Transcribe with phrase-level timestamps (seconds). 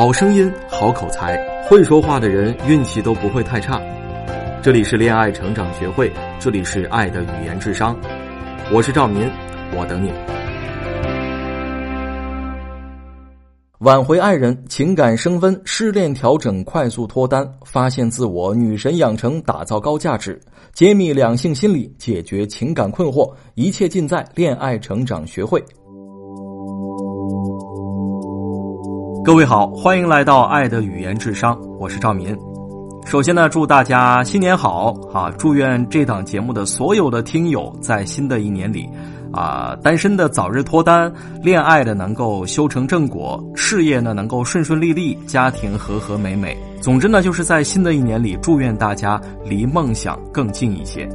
[0.00, 1.36] 好声音，好口才，
[1.68, 3.78] 会说话的人运气都不会太差。
[4.62, 7.94] 这里是恋爱成长学会，这里是爱的语言智商。
[8.72, 9.30] 我是赵民，
[9.76, 10.10] 我等你。
[13.80, 20.40] 挽回爱人，情感升温，失恋调整，快速脱单，发现自我，女神养成，打造高价值，
[20.72, 25.62] 揭秘两性心理，解决情感困惑，一切尽在恋爱成长学会。
[29.22, 32.34] 各位好，欢迎来到爱的语言智商，我是赵民。
[33.04, 35.30] 首先呢，祝大家新年好啊！
[35.36, 38.88] 祝愿这档节目的所有的听友在新的一年里，
[39.30, 46.56] 啊，单身的早日脱单，恋爱的能够修成正果，事业呢能够顺顺利利，家庭和和美美。
[46.80, 51.06] 总之呢，就是在新的一年里，祝愿大家离梦想更近一些。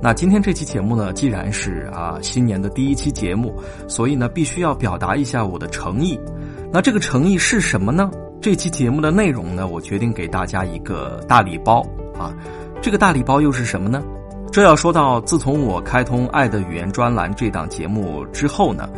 [0.00, 3.52] 那今天这期节目呢，既然是啊新年的第一期节目，
[3.88, 6.16] 所以呢，必须要表达一下我的诚意。
[6.74, 8.10] 那这个诚意是什么呢？
[8.42, 11.86] 这期节目的内容呢，我决定给大家一个大礼包
[12.18, 12.34] 啊！
[12.82, 14.02] 这个大礼包又是什么呢？
[14.50, 18.88] 这要说到自从我开通《爱的语言》专栏这档节目之后呢，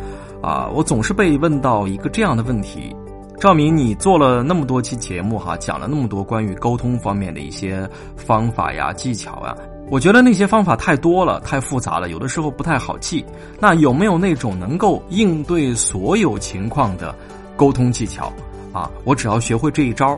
[0.41, 2.95] 啊，我总是被问到一个这样的问题：
[3.39, 9.55] 赵明，你做了那么多期节目哈，讲了那么多关于沟通方面的一些方法呀、技巧呀，
[9.91, 13.23] 我觉得那些方法太多了，太复杂了，有的时候不太好记。
[13.59, 17.13] 那有没有那种能够应对所有情况的？
[17.57, 18.31] 沟通技巧，
[18.71, 20.17] 啊，我只要学会这一招，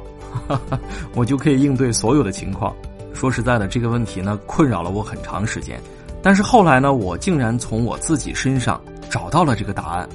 [1.15, 2.75] 我就可以应对所有的情况。
[3.13, 5.79] 说实在的，这个问题呢，困扰了我很长时间。
[6.21, 8.79] 但是后来呢，我竟然从我自己身上
[9.09, 10.07] 找到了这个答案。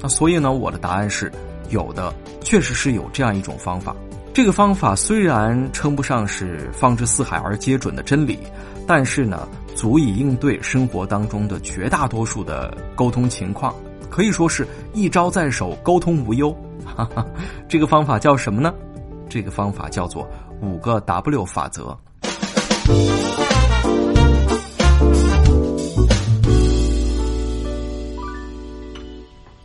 [0.00, 1.32] 那所以呢，我的答案是
[1.70, 3.96] 有的，确实是有这样一种方法。
[4.34, 8.38] 这个方法虽然称不上是放之四海而皆准的真理，
[8.86, 13.74] 但是呢，足以应对生活当中的绝大多数的沟通情况，
[14.10, 16.56] 可以说是一招在手，沟通无忧。
[16.84, 17.26] 哈哈，
[17.68, 18.72] 这个方法叫什么呢？
[19.28, 20.28] 这个方法叫做
[20.62, 21.96] 五个 W 法则。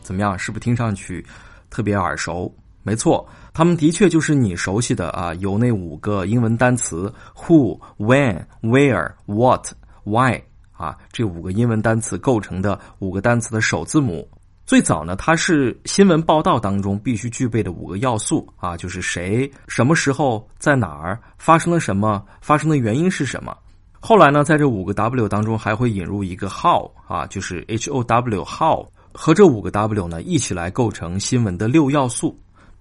[0.02, 0.38] 怎么样？
[0.38, 1.26] 是不是听上去
[1.70, 2.54] 特别耳熟？
[2.84, 9.72] 没错，他们的确就是你熟悉的啊，由那五个英文单词 who、when、where、what、
[10.04, 10.42] why
[10.82, 14.28] 啊，这五个英文单词构成的五个单词的首字母。
[14.66, 23.56] 最早呢，它是新闻报道当中必须具备的五个要素啊，就是谁、什么时候、在哪儿发生了什么，发生的原因是什么。
[24.00, 32.36] 后来呢，在这五个 W 当中还会引入一个 How 啊，就是 H O W How 和这五个 W 呢一起来构成新闻的六要素。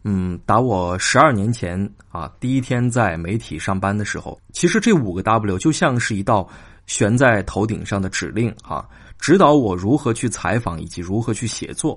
[0.05, 6.49] 嗯，打我十二年前啊第一天在媒体上班的时候，其实这五个 W 就像是一道
[6.91, 8.85] 悬在头顶上的指令啊。
[9.17, 11.97] 指导我如何去采访以及如何去写作，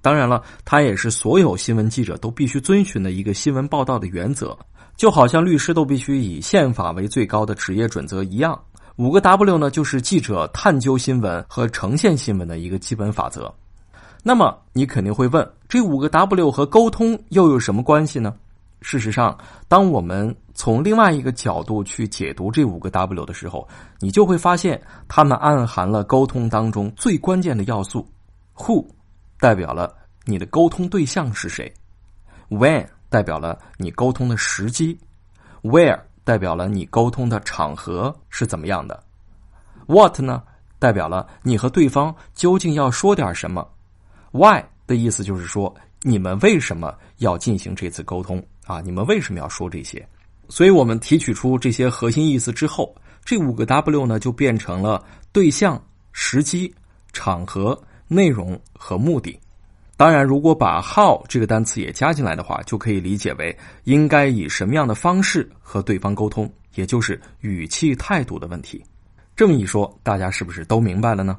[0.00, 4.58] 当然了，它也是所有新闻记者都必须遵循的一个新闻报道的原则，
[4.96, 8.60] 就好像律师都必须以宪法为最高的职业准则一样。
[8.96, 13.54] 五个 W 呢，就是记者探究新闻和呈现新闻的一个基本法则。
[14.24, 18.34] 那么，你肯定会问，这五个 W 和沟通又有什么关系呢？
[18.82, 19.38] 事实上，
[19.68, 23.66] 当我们从另外一个角度去解读这五个 W 的时候，
[24.00, 28.06] 你就会发现它们暗含了沟通当中最关键的要素。
[28.56, 28.84] Who
[29.38, 29.94] 代表了
[30.24, 31.72] 你的沟通对象是谁
[32.50, 34.98] ，When 代表了你沟通的时机
[35.62, 39.02] ，Where 代表了你沟通的场合是怎么样的
[39.86, 40.42] ，What 呢
[40.78, 43.66] 代表了你和对方究竟要说点什么
[44.32, 48.44] ，Why 的意思就是说你们为什么要进行这次沟通。
[48.66, 50.06] 啊，你们为什么要说这些？
[50.48, 55.02] 所以我们提取出这些核心意思之后，这五个 W 呢就变成了
[55.32, 56.72] 对象、时机、
[57.12, 59.38] 场合、内容和目的。
[59.96, 68.84] 当然，如果把 How 这个单词也加进来的话，就可以理解为应该以什么样的方式和对方沟通，也就是语气态度的问题。
[69.36, 71.38] 这么一说，大家是不是都明白了呢？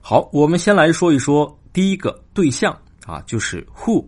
[0.00, 2.76] 好，我们先来说一说第一个对象
[3.06, 4.04] 啊，就是 Who。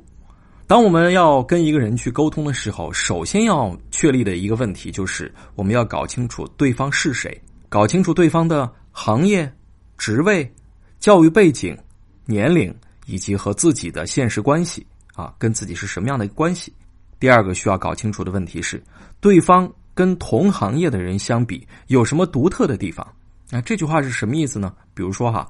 [0.68, 9.50] 当我们要跟一个人去沟通的时候，首先要确立的一个问题就是，我们要搞清楚对方是谁，搞清楚对方的行业、
[9.96, 10.52] 职位、
[10.98, 11.78] 教育背景、
[12.24, 12.74] 年龄
[13.06, 14.84] 以及和自己的现实关系
[15.14, 16.72] 啊，跟自己是什么样的关系。
[17.20, 18.82] 第二个需要搞清楚的问题是，
[19.20, 23.06] 对方跟同行业的人相比有什么独特的地方？
[23.50, 24.74] 那这句话是什么意思呢？
[24.94, 25.48] 比如说哈，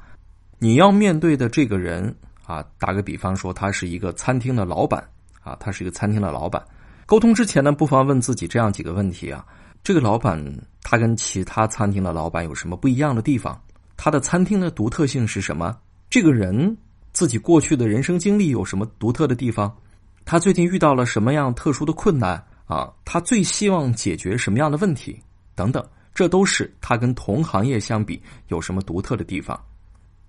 [0.58, 2.14] 你要面对的这个人。
[2.46, 5.06] 啊，打个比方说，他是一个餐厅的老板
[5.42, 6.64] 啊，他是一个餐厅的老板。
[7.04, 9.44] 沟通之前呢，不妨问自己这样几个问题啊：
[9.82, 10.42] 这个老板
[10.82, 13.60] 他跟其他餐厅的老板有什么不一样的地方？
[13.96, 15.76] 他的餐厅的独特性是什么？
[16.08, 16.76] 这个人
[17.12, 19.76] 自己过去的人生经历有什么独特的地方，
[20.24, 22.92] 他最近遇到了什么样特殊的困难啊？
[23.04, 25.20] 他最希望解决什么样的问题
[25.54, 25.84] 等等，
[26.14, 29.58] 这都是他跟同行业相比有什么独特的地方。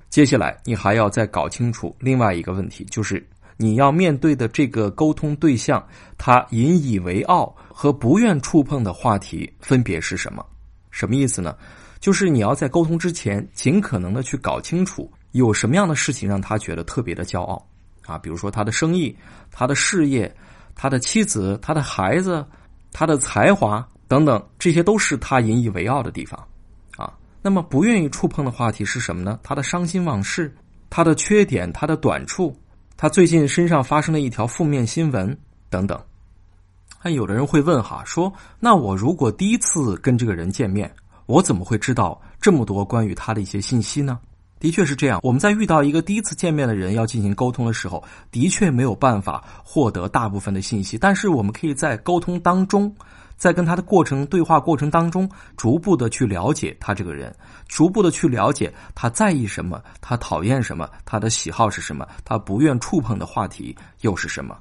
[0.09, 3.25] 接下来，你还要再搞清楚另外一个问题，就是
[3.57, 5.85] 你要面对的这个沟通对象，
[6.17, 10.45] 他引以为傲和不愿触碰的话题分别是什么？
[10.89, 11.55] 什么意思呢？
[11.99, 17.63] 就是你要在沟通之前，尽可能的去搞清楚有什么样的事情让他觉得特别的骄傲
[18.05, 19.15] 啊，比如说他的生意、
[19.51, 20.33] 他的事业、
[20.75, 22.45] 他的妻子、他的孩子、
[22.91, 26.47] 他的才华等等，这些都是他引以为傲的地方。
[27.41, 29.39] 那么不愿意触碰的话题是什么呢？
[29.43, 30.53] 他的伤心往事、
[30.89, 32.55] 他的缺点、他的短处、
[32.97, 35.37] 他最近身上发生的一条负面新闻
[35.69, 35.97] 等等。
[36.97, 40.91] 还有的人会问哈，说那我如果第一次跟这个人见面，
[41.25, 44.19] 我怎么会知道这么多关于他的一些信息呢？
[44.59, 52.93] 的确是这样，我们在遇到一个第一次见面的人要进行沟通的时候，的确没有办法获得大部分的信息，但是我们可以在沟通当中。
[53.37, 57.33] 在跟他的过程对话过程当中，逐步的去了解他这个人，
[57.67, 64.57] 逐步的去了解他在意什么，他讨厌什么，他的喜好是什么，他不愿触碰的话题又是什么。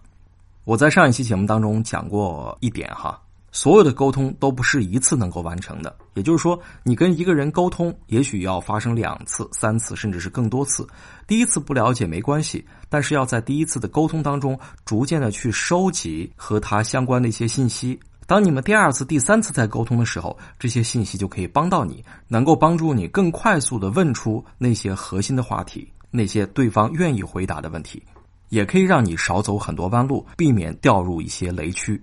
[0.64, 3.19] 我在上一期节目当中讲过一点哈，
[3.52, 10.87] 所有的沟通都不是一次能够完成的，也就是说，你跟一个人沟通，也许要发生两次、三次，甚至是更多次。
[11.26, 17.99] 第一次不了解没关系，但是要在第一次的沟通当中，逐渐的去收集和他相关的一些信息。
[18.26, 28.02] 当你们第二次、第三次在沟通的时候，这些信息就可以帮到你，能够帮助你更快速的问出那些核心的话题，那些对方愿意回答的问题，
[28.49, 32.02] 也可以让你少走很多弯路，避免掉入一些雷区。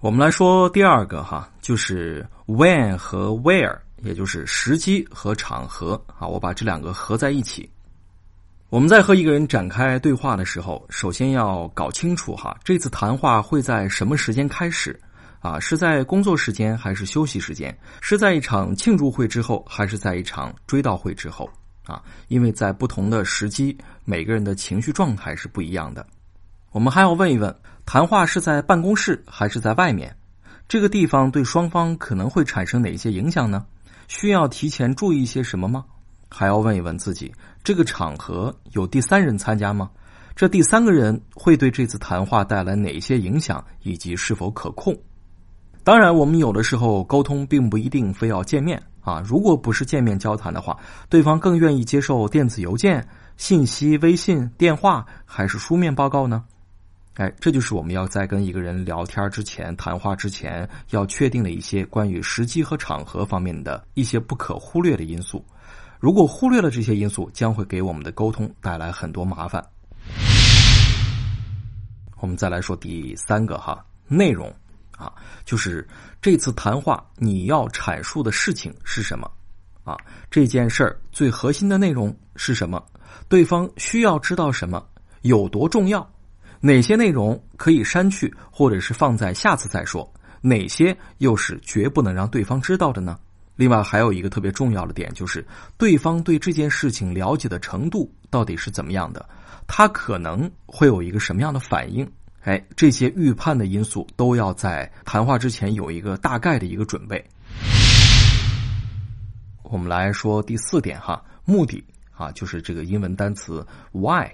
[0.00, 7.70] 我们来说第二个哈，就是 when 和 where，也就是时机和场合啊，我把这两个合在一起。
[8.72, 14.98] 我们在和一个人展开对话的时候，首先要搞清楚哈，这次谈话会在什么时间开始？
[15.40, 17.76] 啊，是在工作时间还是休息时间？
[18.00, 21.46] 是在一场庆祝会之后，还是在一场追悼会之后？
[21.84, 23.76] 啊，因为在不同的时机，
[24.06, 26.06] 每个人的情绪状态是不一样的。
[26.70, 27.54] 我们还要问一问，
[27.84, 30.16] 谈话是在办公室还是在外面？
[30.66, 33.66] 这个地方对双方可能会产生哪些影响呢？
[34.08, 35.84] 需要提前注意一些什么吗？
[36.30, 37.30] 还要问一问自己。
[37.64, 39.90] 这个场合有第三人参加吗？
[40.34, 44.96] 这第三个人会对这次谈话带来哪些影响，以及是否可控？
[45.84, 49.20] 当然，我们有的时候沟通并不一定非要见面啊。
[49.24, 50.76] 如果不是见面交谈的话，
[51.08, 53.06] 对方更愿意接受电子邮件、
[53.36, 56.44] 信息、微信、电话，还是书面报告呢？
[57.16, 65.44] 哎，这就是我们要在跟一个人聊天之前、谈话之前要确定的一些关于时机和场合方面的一些不可忽略的因素。
[66.02, 69.64] 如果忽略了这些因素，将会给我们的沟通带来很多麻烦。
[72.18, 74.52] 我们再来说第三个哈，内容
[74.98, 75.12] 啊，
[75.44, 75.86] 就是
[76.20, 79.30] 这次谈话你要阐述的事情是什么
[79.84, 79.96] 啊？
[80.28, 82.84] 这件事儿最核心的内容是什么？
[83.28, 84.84] 对方需要知道什么？
[85.20, 86.04] 有多重要？
[86.60, 90.12] 哪些内容可以删去，或者是放在下次再说？
[90.40, 93.16] 哪些又是绝不能让对方知道的呢？
[93.62, 95.46] 另外还有一个特别重要的点，就是
[95.78, 99.24] 对方对这件事情了解的程度到底是怎么样的，
[99.68, 102.04] 他可能会有一个什么样的反应？
[102.42, 107.24] 哎，这些预判的因素都要在谈话之前有一个大概的一个准备。
[109.62, 114.26] 我们来说第四点哈，目的啊，就是这个英文单词 why，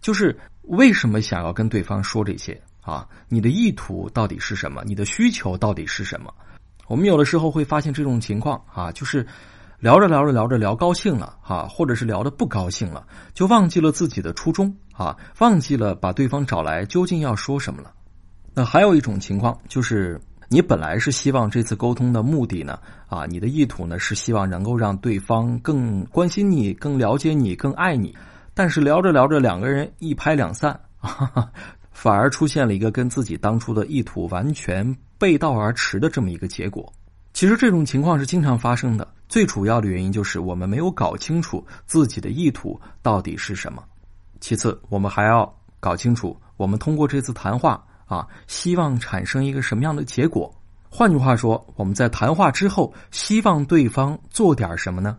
[0.00, 3.08] 就是为什么想要跟对方说这些啊？
[3.28, 4.84] 你的意图到底是什么？
[4.86, 6.32] 你的需求到底是什么？
[6.88, 9.24] 我们有的时候会发现这种情况啊，就是
[9.78, 17.92] 聊着聊着聊着聊高兴了啊，或者是聊的不高兴了，就忘记了自己的初衷啊，忘记了把对方找来究竟要说什么了。
[18.54, 28.16] 那还有一种情况就是，你本来是希望这次沟通的目的呢啊，你的意图呢是希望能够让对方更关心你、更了解你、更爱你，
[28.54, 31.50] 但是聊着聊着两个人一拍两散啊。
[31.92, 36.90] 反而出现了一个跟自己当初的意图完全背道而驰的这么一个结果。
[37.34, 43.84] 其实这种情况是经常发生的，最主要的原因就是我们没有搞清楚自己的意图到底是什么。
[44.40, 50.52] 其次，我们还要搞清楚我们通过这次谈话啊，希望产生一个什么样的结果。
[50.88, 55.18] 换句话说，我们在谈话之后希望对方做点什么呢？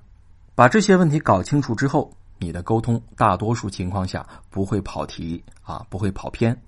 [0.55, 6.59] 把这些问题搞清楚之后，你的沟通大多数情况下不会跑题啊，不会跑偏。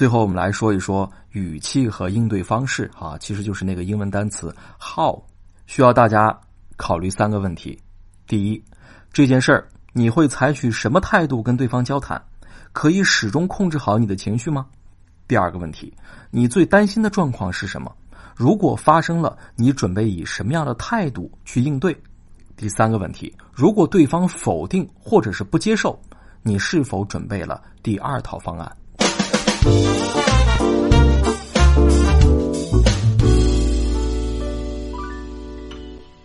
[0.00, 5.22] 最后，我们来说一说语气和应对方式啊，其实就是那个英文单词 how，
[5.66, 6.34] 需要大家
[6.78, 7.78] 考虑三个问题。
[8.26, 8.64] 第一，
[9.12, 12.18] 这件事儿你会采取什么态度跟对方交谈？
[12.72, 14.64] 可以始终控制好你的情绪吗？
[15.28, 15.94] 第二个问题，
[16.30, 17.94] 你最担心的状况是什么？
[18.34, 21.94] 如果发生了，你准备以什么样的态度去应对？
[22.56, 26.00] 第三个问题，如果对方否定或者是不接受，
[26.42, 28.74] 你是否准备了第二套方案？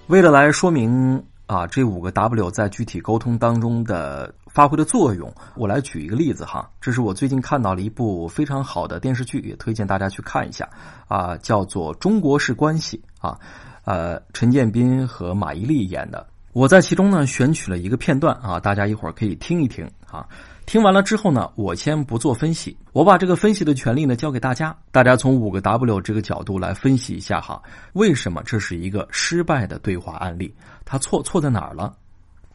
[0.08, 6.70] 为了来说明啊这五个 W 在具体沟通当中的发挥的作用，我来举一个例子哈。
[6.80, 10.70] 这是我最近看到了一部非常好的电视剧，也推荐大家去看一下
[11.10, 13.38] 啊，叫做《中国式关系》啊，
[13.84, 16.26] 呃，陈建斌和马伊琍演的。
[16.54, 20.26] 我在其中呢选取了一个片段啊，大家一会儿可以听一听啊。
[20.66, 27.62] 听完了之后呢，我先不做分析，我把这个分析的权利呢交给大家，大家从五个 W 这个角度来分析一下哈，
[27.94, 30.52] 为什么这是一个失败的对话案例？
[30.84, 31.94] 它错错在哪儿了？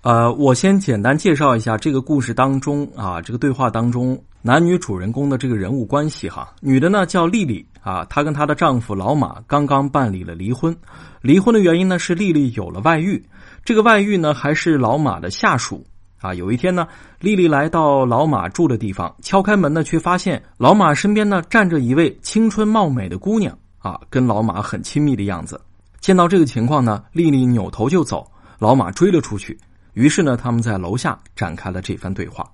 [0.02, 6.52] 呃，我先简单介绍一下这个故事当中啊，这个对话当中男女主人公的这个人物关系哈。
[6.60, 10.76] 女的呢叫丽丽啊，她跟她的丈夫老马刚刚办理了离婚，
[11.20, 13.24] 离婚的原因呢是丽丽有了外遇，
[13.64, 15.86] 这个外遇呢还是老马的下属。
[16.20, 16.86] 啊，有一天呢，
[17.20, 25.58] 丽丽来到老马住的地方，敲开门呢，却发现老马身边呢站着一位青春貌美的姑娘，啊，跟老马很亲密的样子。
[25.98, 29.58] 见到这个情况呢，丽丽扭头就走，老马追了出去。
[29.94, 32.46] 于是呢，他们在楼下展开了这番对话。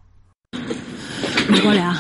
[1.49, 1.95] 马国良，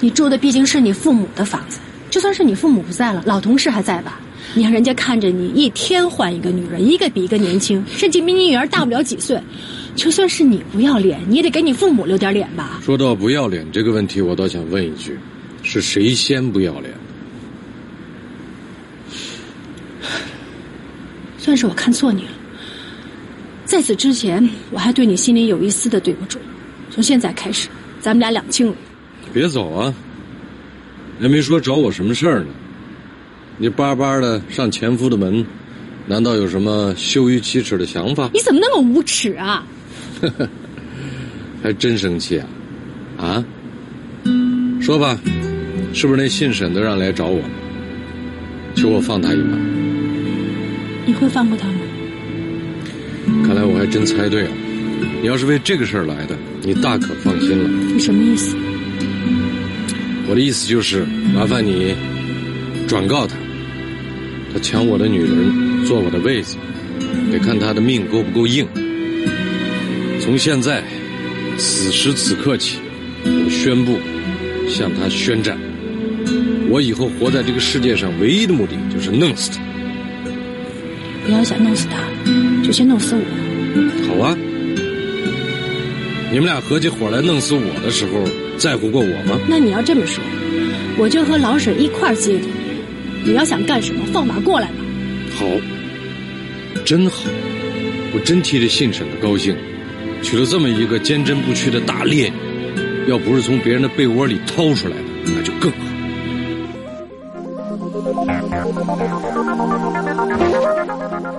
[0.00, 4.20] 你住的毕竟是你父母的房子，就算是你父母不在了，老同事还在吧？
[4.52, 9.40] 你让人家看着你一天换一个女人，一个比一个年轻，甚至比你女儿大不了几岁。
[9.94, 12.80] 就算是你不要脸，你也得给你父母留点脸吧。
[12.82, 15.18] 说到不要脸这个问题，我倒想问一句：
[15.62, 16.92] 是谁先不要脸？
[21.38, 22.30] 算是我看错你了。
[23.64, 26.38] 在此之前，我还对你心里有一丝的对不住。
[26.90, 27.68] 从现在开始，
[28.00, 28.74] 咱们俩两清了。
[29.32, 29.94] 别走啊！
[31.20, 32.46] 还没说找我什么事儿呢。
[33.58, 35.44] 你巴巴的上前夫的门，
[36.06, 38.30] 难道有什么羞于启齿的想法？
[38.32, 39.64] 你怎么那么无耻啊！
[40.20, 40.48] 呵呵，
[41.62, 42.46] 还真生气啊？
[43.18, 43.44] 啊？
[44.80, 45.18] 说吧，
[45.92, 47.42] 是不是那姓沈的让来找我？
[48.74, 49.56] 求我放他一马？
[51.06, 51.80] 你会放过他吗？
[53.46, 54.50] 看来我还真猜对了。
[55.22, 57.68] 你要是为这个事儿来的，你大可放心了。
[57.68, 58.56] 你什么意思？
[60.28, 61.94] 我的意思就是，麻烦你
[62.86, 63.36] 转告他。
[64.52, 66.56] 他抢我的女人，坐我的位子，
[67.30, 68.66] 得看他的命够不够硬。
[70.30, 70.80] 从现在，
[71.58, 72.78] 此时此刻起，
[73.24, 73.98] 我宣布
[74.68, 75.58] 向他宣战。
[76.68, 79.60] 我以后活在这个世界上，唯一的目的就是弄死他。
[81.26, 81.96] 你要想弄死他，
[82.62, 83.24] 就先弄死我。
[84.06, 84.38] 好啊，
[86.30, 88.22] 你们俩合起伙来弄死我的时候，
[88.56, 89.36] 在乎过我吗？
[89.48, 90.22] 那你要这么说，
[90.96, 92.46] 我就和老沈一块接你。
[93.24, 94.74] 你要想干什么，放马过来吧。
[95.34, 95.44] 好，
[96.84, 97.24] 真好，
[98.14, 99.56] 我真替这信审的高兴，
[100.22, 105.02] 娶了这么一个坚贞不屈的大烈女，要不是从别人的被窝里掏出来的，
[105.34, 105.78] 那就更好。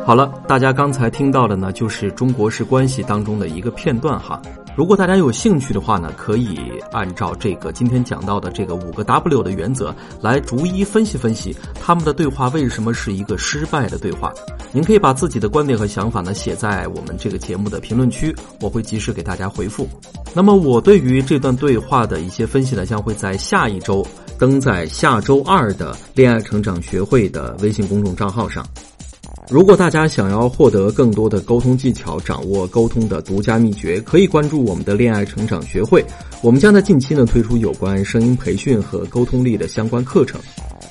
[0.06, 4.42] 好了，大家刚才听到的呢，就是中国式关系当中的一个片段哈。
[4.76, 6.58] 如果大家有兴趣的话呢，可以
[6.92, 14.32] 按照这个今天讲到的这个五个 W 的原则来逐一分析分析他们的对话为什么是一个失败的对话。
[14.72, 19.88] 您可以把自己的观点和想法呢写在我们这个节目的评论区，我会及时给大家回复。
[20.34, 24.06] 那么我对于这段对话的一些分析呢，将会在下一周
[24.40, 28.66] 登在下周二的恋爱成长学会的微信公众账号上。
[29.52, 36.06] 如果大家想要获得更多的沟通技巧，掌握沟通的独家秘诀，可以关注我们的恋爱成长学会。
[36.42, 40.40] 我们将在近期呢推出有关声音培训和沟通力的相关课程，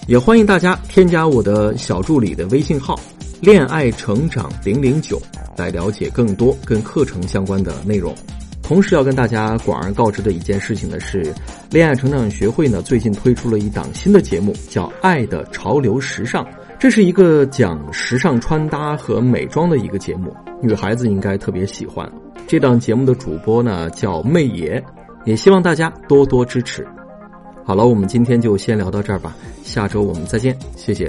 [0.07, 3.01] 也欢迎大家添加我的小助理的微信号
[3.41, 5.19] “恋爱成长零零九”
[5.57, 8.15] 来了解更多跟课程相关的内容。
[8.63, 11.33] 同时要跟大家广而告之的一件事情呢是，
[11.71, 16.45] 恋爱成长学会呢最近推出了一档新的节目，叫《爱的潮流时尚》。
[16.81, 22.11] 这是一个讲时尚穿搭和美妆的一个节目，女孩子应该特别喜欢。
[22.47, 24.83] 这档节目的主播呢叫媚爷，
[25.27, 26.89] 也希望大家多多支持。
[27.67, 31.07] 好了，我们今天就先聊到这儿吧，下周我们再见，谢谢。